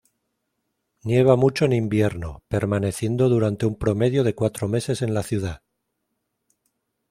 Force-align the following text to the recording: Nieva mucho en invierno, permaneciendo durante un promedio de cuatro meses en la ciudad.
Nieva 1.03 1.35
mucho 1.35 1.65
en 1.65 1.73
invierno, 1.73 2.41
permaneciendo 2.47 3.29
durante 3.29 3.67
un 3.67 3.75
promedio 3.75 4.23
de 4.23 4.33
cuatro 4.33 4.67
meses 4.67 5.03
en 5.03 5.13
la 5.13 5.21
ciudad. 5.21 5.61